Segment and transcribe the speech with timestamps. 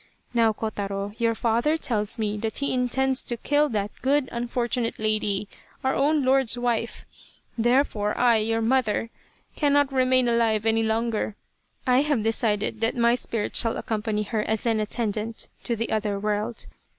[0.33, 5.47] Now, Kotaro, your father tells me that he intends to kill that good unfortunate lady,
[5.83, 7.05] our own lord's wife
[7.55, 9.11] therefore, I, your mother,
[9.55, 11.35] cannot remain alive any longer
[11.85, 16.19] I have decided that my spirit shall accompany her as an attendant to the other
[16.19, 16.65] world.